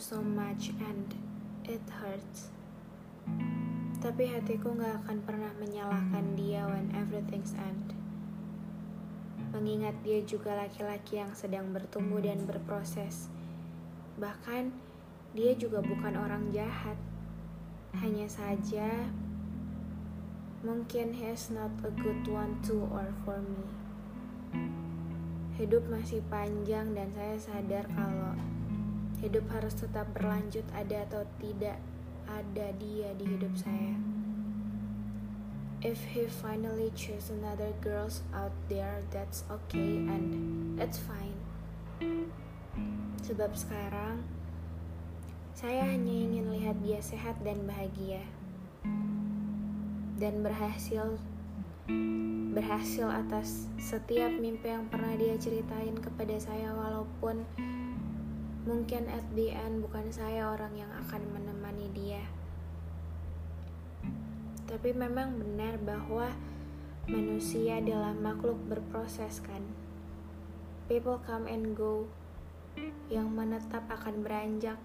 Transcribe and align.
So 0.00 0.24
much 0.24 0.72
and 0.80 1.12
it 1.68 1.84
hurts. 2.00 2.48
Tapi 4.00 4.32
hatiku 4.32 4.72
gak 4.72 5.04
akan 5.04 5.20
pernah 5.28 5.52
menyalahkan 5.60 6.24
dia 6.40 6.64
when 6.64 6.88
everything's 6.96 7.52
end. 7.60 7.92
Mengingat 9.52 9.92
dia 10.00 10.24
juga 10.24 10.56
laki-laki 10.56 11.20
yang 11.20 11.36
sedang 11.36 11.68
bertumbuh 11.76 12.24
dan 12.24 12.48
berproses. 12.48 13.28
Bahkan, 14.16 14.72
dia 15.36 15.52
juga 15.52 15.84
bukan 15.84 16.16
orang 16.16 16.48
jahat. 16.48 16.96
Hanya 18.00 18.24
saja, 18.24 18.88
mungkin 20.64 21.12
he's 21.12 21.52
not 21.52 21.76
a 21.84 21.92
good 22.00 22.24
one 22.24 22.56
to 22.64 22.88
or 22.88 23.12
for 23.28 23.36
me. 23.44 23.68
Hidup 25.60 25.84
masih 25.92 26.24
panjang 26.32 26.96
dan 26.96 27.12
saya 27.12 27.36
sadar 27.36 27.84
kalau 27.92 28.32
hidup 29.20 29.44
harus 29.52 29.76
tetap 29.76 30.08
berlanjut 30.16 30.64
ada 30.72 31.04
atau 31.04 31.22
tidak 31.40 31.76
ada 32.24 32.66
dia 32.80 33.12
di 33.20 33.24
hidup 33.28 33.52
saya. 33.56 33.96
If 35.80 35.96
he 36.12 36.28
finally 36.28 36.92
choose 36.92 37.32
another 37.32 37.72
girls 37.80 38.20
out 38.36 38.52
there, 38.68 39.00
that's 39.08 39.48
okay 39.48 40.04
and 40.04 40.28
it's 40.76 41.00
fine. 41.00 41.36
Sebab 43.24 43.56
sekarang 43.56 44.24
saya 45.56 45.84
hanya 45.88 46.12
ingin 46.12 46.52
lihat 46.52 46.76
dia 46.80 47.00
sehat 47.00 47.36
dan 47.44 47.64
bahagia 47.68 48.24
dan 50.20 50.44
berhasil 50.44 51.16
berhasil 52.52 53.08
atas 53.08 53.68
setiap 53.80 54.32
mimpi 54.36 54.68
yang 54.68 54.84
pernah 54.88 55.16
dia 55.16 55.36
ceritain 55.40 55.96
kepada 55.96 56.36
saya 56.36 56.72
walaupun 56.76 57.44
mungkin 58.68 59.08
at 59.08 59.24
the 59.32 59.56
end 59.56 59.80
bukan 59.80 60.12
saya 60.12 60.52
orang 60.52 60.76
yang 60.76 60.92
akan 60.92 61.22
menemani 61.32 61.88
dia. 61.96 62.24
Tapi 64.68 64.94
memang 64.94 65.40
benar 65.40 65.80
bahwa 65.82 66.30
manusia 67.10 67.80
adalah 67.80 68.14
makhluk 68.14 68.60
berproses 68.68 69.42
kan. 69.42 69.64
People 70.86 71.18
come 71.24 71.48
and 71.50 71.74
go. 71.74 72.06
Yang 73.10 73.28
menetap 73.34 73.82
akan 73.90 74.22
beranjak. 74.22 74.78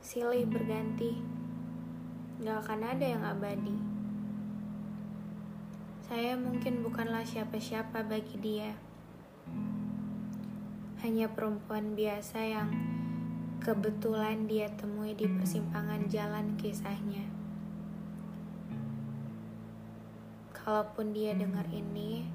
Silih 0.00 0.48
berganti. 0.48 1.20
Gak 2.40 2.64
akan 2.64 2.80
ada 2.84 3.04
yang 3.04 3.24
abadi. 3.24 3.76
Saya 6.06 6.38
mungkin 6.38 6.86
bukanlah 6.86 7.26
siapa-siapa 7.26 8.06
bagi 8.06 8.38
dia. 8.38 8.85
Hanya 11.06 11.30
perempuan 11.30 11.94
biasa 11.94 12.42
yang 12.42 12.66
kebetulan 13.62 14.50
dia 14.50 14.66
temui 14.74 15.14
di 15.14 15.30
persimpangan 15.30 16.10
jalan 16.10 16.58
kisahnya. 16.58 17.22
Kalaupun 20.50 21.14
dia 21.14 21.30
dengar 21.38 21.62
ini, 21.70 22.26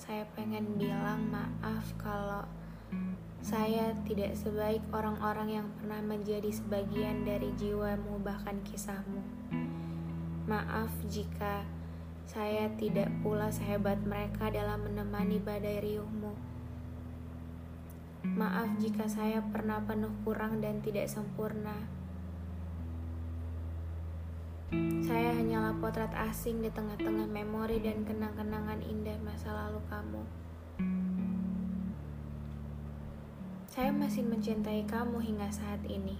saya 0.00 0.24
pengen 0.32 0.80
bilang 0.80 1.28
maaf 1.28 1.92
kalau 2.00 2.48
saya 3.44 3.92
tidak 4.08 4.32
sebaik 4.32 4.80
orang-orang 4.96 5.60
yang 5.60 5.68
pernah 5.76 6.00
menjadi 6.00 6.48
sebagian 6.48 7.28
dari 7.28 7.52
jiwamu 7.60 8.16
bahkan 8.24 8.56
kisahmu. 8.64 9.20
Maaf 10.48 10.88
jika 11.12 11.68
saya 12.24 12.72
tidak 12.80 13.12
pula 13.20 13.52
sehebat 13.52 14.00
mereka 14.08 14.48
dalam 14.48 14.88
menemani 14.88 15.36
badai 15.36 15.84
riuhmu. 15.84 16.51
Maaf 18.22 18.78
jika 18.78 19.10
saya 19.10 19.42
pernah 19.50 19.82
penuh 19.82 20.14
kurang 20.22 20.62
dan 20.62 20.78
tidak 20.78 21.10
sempurna. 21.10 21.74
Saya 25.02 25.34
hanyalah 25.34 25.74
potret 25.82 26.14
asing 26.14 26.62
di 26.62 26.70
tengah-tengah 26.70 27.26
memori 27.26 27.82
dan 27.82 28.06
kenang-kenangan 28.06 28.78
indah 28.86 29.18
masa 29.26 29.50
lalu 29.50 29.82
kamu. 29.90 30.22
Saya 33.66 33.90
masih 33.90 34.22
mencintai 34.22 34.86
kamu 34.86 35.18
hingga 35.18 35.50
saat 35.50 35.82
ini. 35.90 36.14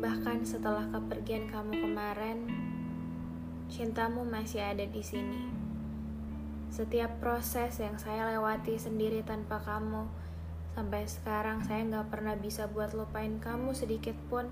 Bahkan 0.00 0.48
setelah 0.48 0.88
kepergian 0.88 1.44
kamu 1.52 1.76
kemarin, 1.76 2.48
cintamu 3.68 4.24
masih 4.24 4.64
ada 4.64 4.88
di 4.88 5.04
sini. 5.04 5.44
Setiap 6.72 7.20
proses 7.20 7.76
yang 7.84 8.00
saya 8.00 8.32
lewati 8.32 8.80
sendiri 8.80 9.20
tanpa 9.20 9.60
kamu, 9.60 10.08
sampai 10.74 11.02
sekarang 11.06 11.66
saya 11.66 11.82
nggak 11.82 12.08
pernah 12.14 12.38
bisa 12.38 12.70
buat 12.70 12.94
lupain 12.94 13.42
kamu 13.42 13.74
sedikit 13.74 14.14
pun. 14.30 14.46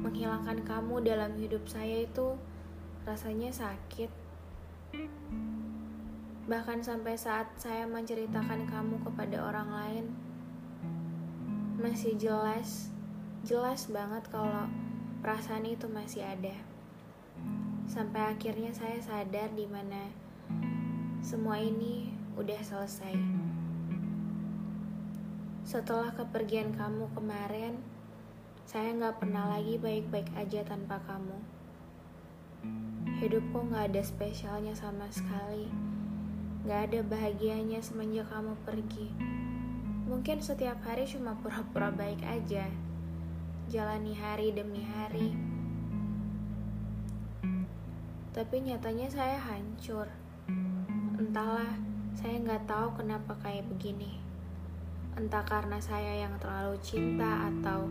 Menghilangkan 0.00 0.66
kamu 0.66 1.06
dalam 1.06 1.38
hidup 1.38 1.66
saya 1.70 2.02
itu 2.06 2.34
rasanya 3.06 3.54
sakit. 3.54 4.10
Bahkan 6.50 6.82
sampai 6.82 7.14
saat 7.14 7.46
saya 7.54 7.86
menceritakan 7.86 8.66
kamu 8.66 9.06
kepada 9.06 9.38
orang 9.46 9.70
lain, 9.70 10.06
masih 11.78 12.18
jelas, 12.18 12.90
jelas 13.46 13.86
banget 13.86 14.26
kalau 14.34 14.66
perasaan 15.22 15.62
itu 15.62 15.86
masih 15.86 16.26
ada. 16.26 16.56
Sampai 17.86 18.34
akhirnya 18.34 18.74
saya 18.74 18.98
sadar 18.98 19.54
di 19.54 19.70
mana 19.70 20.10
semua 21.22 21.60
ini 21.62 22.10
udah 22.34 22.60
selesai. 22.64 23.14
Setelah 25.70 26.10
kepergian 26.18 26.74
kamu 26.74 27.14
kemarin, 27.14 27.78
saya 28.66 28.90
nggak 28.90 29.22
pernah 29.22 29.54
lagi 29.54 29.78
baik-baik 29.78 30.26
aja 30.34 30.66
tanpa 30.66 30.98
kamu. 31.06 31.38
Hidupku 33.22 33.70
nggak 33.70 33.94
ada 33.94 34.02
spesialnya 34.02 34.74
sama 34.74 35.06
sekali. 35.14 35.70
Nggak 36.66 36.80
ada 36.90 37.00
bahagianya 37.06 37.78
semenjak 37.86 38.26
kamu 38.34 38.58
pergi. 38.66 39.14
Mungkin 40.10 40.42
setiap 40.42 40.82
hari 40.82 41.06
cuma 41.06 41.38
pura-pura 41.38 41.94
baik 41.94 42.26
aja. 42.26 42.66
Jalani 43.70 44.18
hari 44.18 44.50
demi 44.50 44.82
hari 44.82 45.30
tapi 48.30 48.62
nyatanya 48.62 49.10
saya 49.10 49.38
hancur. 49.42 50.06
Entahlah, 51.18 51.78
saya 52.14 52.38
nggak 52.38 52.62
tahu 52.66 53.02
kenapa 53.02 53.34
kayak 53.42 53.66
begini. 53.66 54.29
Entah 55.18 55.42
karena 55.42 55.78
saya 55.82 56.26
yang 56.26 56.34
terlalu 56.38 56.78
cinta 56.84 57.48
atau 57.50 57.90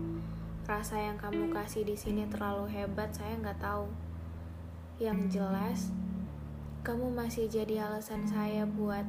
rasa 0.70 1.02
yang 1.02 1.18
kamu 1.18 1.50
kasih 1.50 1.84
di 1.84 1.98
sini 1.98 2.30
terlalu 2.30 2.70
hebat, 2.70 3.10
saya 3.12 3.34
nggak 3.40 3.60
tahu. 3.60 3.90
Yang 5.00 5.40
jelas, 5.40 5.80
kamu 6.80 7.12
masih 7.12 7.52
jadi 7.52 7.84
alasan 7.88 8.24
saya 8.24 8.64
buat 8.64 9.04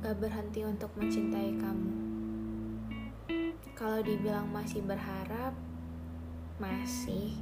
gak 0.00 0.16
berhenti 0.16 0.64
untuk 0.64 0.88
mencintai 0.96 1.60
kamu. 1.60 1.92
Kalau 3.76 4.00
dibilang 4.00 4.48
masih 4.48 4.80
berharap, 4.84 5.52
masih. 6.60 7.36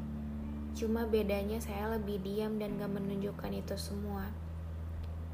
Cuma 0.75 1.07
bedanya 1.07 1.59
saya 1.59 1.99
lebih 1.99 2.23
diam 2.23 2.59
dan 2.63 2.79
gak 2.79 2.91
menunjukkan 2.91 3.51
itu 3.55 3.75
semua. 3.75 4.31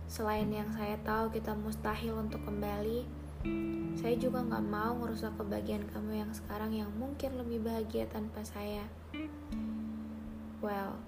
Selain 0.09 0.49
yang 0.49 0.69
saya 0.73 0.97
tahu 1.05 1.33
kita 1.33 1.53
mustahil 1.53 2.17
untuk 2.17 2.41
kembali, 2.45 3.05
saya 4.05 4.21
juga 4.21 4.45
gak 4.45 4.69
mau 4.69 5.01
ngerusak 5.01 5.33
kebahagiaan 5.41 5.89
kamu 5.89 6.23
yang 6.23 6.33
sekarang 6.37 6.77
yang 6.77 6.93
mungkin 7.01 7.41
lebih 7.41 7.65
bahagia 7.65 8.05
tanpa 8.13 8.45
saya. 8.45 8.85
Well, 10.61 11.01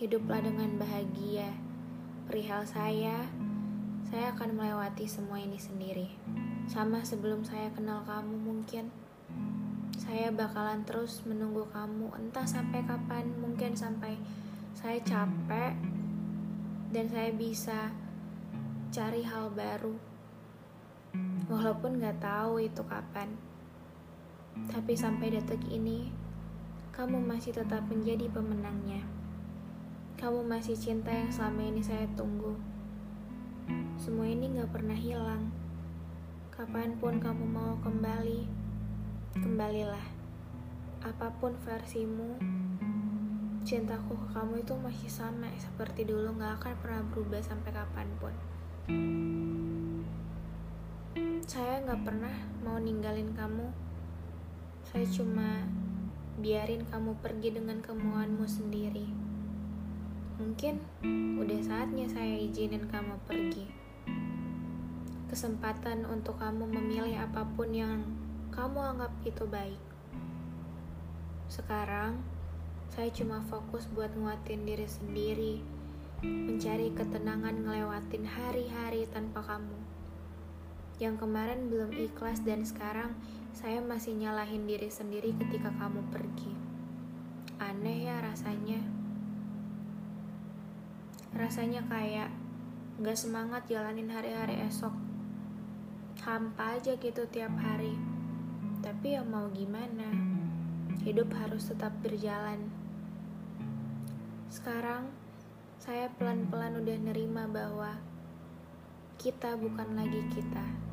hiduplah 0.00 0.40
dengan 0.40 0.80
bahagia. 0.80 1.52
Perihal 2.26 2.64
saya, 2.64 3.28
saya 4.08 4.32
akan 4.32 4.56
melewati 4.56 5.04
semua 5.04 5.36
ini 5.36 5.60
sendiri. 5.60 6.08
Sama 6.64 7.04
sebelum 7.04 7.44
saya 7.44 7.68
kenal 7.72 8.04
kamu 8.08 8.40
mungkin. 8.40 8.88
Saya 10.00 10.32
bakalan 10.32 10.84
terus 10.84 11.24
menunggu 11.24 11.68
kamu 11.72 12.12
entah 12.16 12.44
sampai 12.44 12.84
kapan, 12.84 13.28
mungkin 13.36 13.72
sampai 13.72 14.16
saya 14.76 15.00
capek 15.04 15.76
dan 16.92 17.04
saya 17.08 17.32
bisa 17.36 17.92
cari 18.92 19.24
hal 19.26 19.52
baru. 19.52 20.05
Walaupun 21.66 21.98
gak 21.98 22.22
tahu 22.22 22.62
itu 22.62 22.78
kapan. 22.86 23.26
Tapi 24.70 24.94
sampai 24.94 25.34
detik 25.34 25.58
ini, 25.66 26.14
kamu 26.94 27.18
masih 27.18 27.58
tetap 27.58 27.82
menjadi 27.90 28.30
pemenangnya. 28.30 29.02
Kamu 30.14 30.46
masih 30.46 30.78
cinta 30.78 31.10
yang 31.10 31.26
selama 31.26 31.66
ini 31.66 31.82
saya 31.82 32.06
tunggu. 32.14 32.54
Semua 33.98 34.30
ini 34.30 34.46
gak 34.54 34.78
pernah 34.78 34.94
hilang. 34.94 35.50
Kapan 36.54 36.94
pun 37.02 37.18
kamu 37.18 37.42
mau 37.42 37.74
kembali, 37.82 38.46
kembalilah. 39.34 40.06
Apa 41.02 41.34
pun 41.42 41.50
versimu, 41.66 42.38
cintaku 43.66 44.14
ke 44.14 44.38
kamu 44.38 44.62
itu 44.62 44.74
masih 44.78 45.10
sama 45.10 45.50
seperti 45.58 46.06
dulu 46.06 46.30
gak 46.38 46.62
akan 46.62 46.78
pernah 46.78 47.02
berubah 47.10 47.42
sampai 47.42 47.74
kapan 47.74 48.06
pun. 48.22 48.34
Saya 51.56 51.80
gak 51.88 52.04
pernah 52.04 52.36
mau 52.60 52.76
ninggalin 52.76 53.32
kamu. 53.32 53.72
Saya 54.92 55.08
cuma 55.08 55.64
biarin 56.36 56.84
kamu 56.84 57.16
pergi 57.24 57.48
dengan 57.48 57.80
kemauanmu 57.80 58.44
sendiri. 58.44 59.08
Mungkin 60.36 60.76
udah 61.40 61.60
saatnya 61.64 62.12
saya 62.12 62.36
izinin 62.36 62.84
kamu 62.92 63.16
pergi 63.24 63.64
kesempatan 65.32 66.04
untuk 66.04 66.36
kamu 66.36 66.68
memilih 66.68 67.24
apa 67.24 67.48
pun 67.56 67.72
yang 67.72 68.04
kamu 68.52 68.92
anggap 68.92 69.16
itu 69.24 69.48
baik. 69.48 69.80
Sekarang, 71.48 72.20
saya 72.92 73.08
cuma 73.16 73.40
fokus 73.48 73.88
buat 73.96 74.12
nguatin 74.12 74.68
diri 74.68 74.84
sendiri, 74.84 75.64
mencari 76.20 76.92
ketenangan 76.92 77.64
ngelewatin 77.64 78.28
hari-hari 78.28 79.08
tanpa 79.08 79.40
kamu. 79.40 79.95
Yang 80.96 81.24
kemarin 81.24 81.68
belum 81.68 81.92
ikhlas 81.92 82.40
dan 82.40 82.64
sekarang 82.64 83.12
saya 83.52 83.84
masih 83.84 84.16
nyalahin 84.16 84.64
diri 84.64 84.88
sendiri 84.88 85.36
ketika 85.36 85.68
kamu 85.76 86.00
pergi. 86.08 86.52
Aneh 87.60 88.08
ya 88.08 88.20
rasanya. 88.20 88.80
Rasanya 91.36 91.84
kayak 91.88 92.32
gak 93.00 93.16
semangat 93.16 93.68
jalanin 93.68 94.08
hari-hari 94.08 94.56
esok 94.64 94.92
hampa 96.24 96.80
aja 96.80 96.96
gitu 96.96 97.28
tiap 97.28 97.52
hari. 97.60 97.92
Tapi 98.80 99.14
ya 99.14 99.22
mau 99.22 99.52
gimana, 99.52 100.10
hidup 101.04 101.28
harus 101.36 101.68
tetap 101.68 101.92
berjalan. 102.00 102.66
Sekarang, 104.48 105.12
saya 105.76 106.08
pelan-pelan 106.16 106.80
udah 106.80 106.98
nerima 106.98 107.44
bahwa 107.46 107.94
kita 109.20 109.54
bukan 109.60 109.94
lagi 109.94 110.24
kita. 110.32 110.85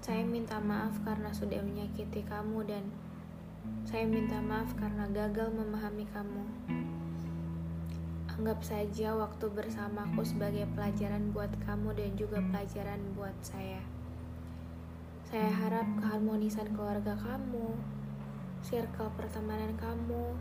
Saya 0.00 0.24
minta 0.24 0.56
maaf 0.56 0.96
karena 1.04 1.28
sudah 1.28 1.60
menyakiti 1.60 2.24
kamu 2.24 2.64
dan 2.64 2.88
saya 3.84 4.08
minta 4.08 4.40
maaf 4.40 4.72
karena 4.72 5.04
gagal 5.12 5.52
memahami 5.52 6.08
kamu. 6.08 6.40
Anggap 8.32 8.64
saja 8.64 9.12
waktu 9.12 9.52
bersamaku 9.52 10.24
sebagai 10.24 10.64
pelajaran 10.72 11.36
buat 11.36 11.52
kamu 11.68 11.92
dan 11.92 12.16
juga 12.16 12.40
pelajaran 12.40 13.12
buat 13.12 13.36
saya. 13.44 13.84
Saya 15.28 15.52
harap 15.52 15.84
keharmonisan 16.00 16.72
keluarga 16.72 17.20
kamu, 17.20 17.76
circle 18.64 19.12
pertemanan 19.20 19.76
kamu, 19.76 20.32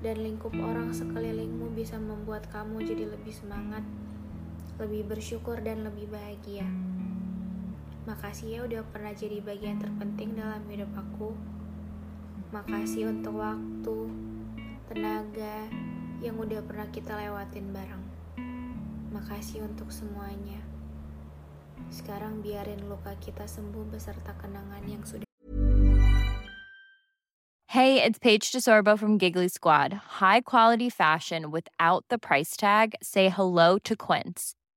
dan 0.00 0.24
lingkup 0.24 0.56
orang 0.56 0.88
sekelilingmu 0.88 1.68
bisa 1.76 2.00
membuat 2.00 2.48
kamu 2.48 2.80
jadi 2.80 3.12
lebih 3.12 3.36
semangat, 3.36 3.84
lebih 4.80 5.04
bersyukur, 5.04 5.60
dan 5.60 5.84
lebih 5.84 6.08
bahagia. 6.08 6.93
Makasih 8.04 8.48
ya 8.52 8.60
udah 8.68 8.84
pernah 8.92 9.16
jadi 9.16 9.40
bagian 9.40 9.80
terpenting 9.80 10.36
dalam 10.36 10.60
hidup 10.68 10.92
aku. 10.92 11.32
Makasih 12.52 13.08
untuk 13.08 13.40
waktu, 13.40 13.98
tenaga 14.92 15.72
yang 16.20 16.36
udah 16.36 16.60
pernah 16.68 16.84
kita 16.92 17.16
lewatin 17.16 17.72
bareng. 17.72 18.04
Makasih 19.08 19.64
untuk 19.64 19.88
semuanya. 19.88 20.60
Sekarang 21.88 22.44
biarin 22.44 22.84
luka 22.92 23.16
kita 23.24 23.48
sembuh 23.48 23.88
beserta 23.88 24.36
kenangan 24.36 24.84
yang 24.84 25.00
sudah 25.00 25.24
Hey, 27.72 28.04
it's 28.04 28.20
Paige 28.20 28.52
DeSorbo 28.52 28.94
from 28.94 29.18
Giggly 29.18 29.48
Squad. 29.48 30.20
High 30.22 30.42
quality 30.42 30.86
fashion 30.86 31.50
without 31.50 32.04
the 32.12 32.20
price 32.20 32.54
tag. 32.54 32.94
Say 33.02 33.32
hello 33.32 33.80
to 33.82 33.96
Quince. 33.96 34.54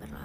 berlalu. 0.00 0.23